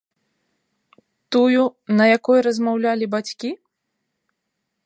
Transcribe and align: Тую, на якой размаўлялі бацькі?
Тую, 1.35 1.63
на 1.99 2.03
якой 2.17 2.39
размаўлялі 2.47 3.05
бацькі? 3.15 3.49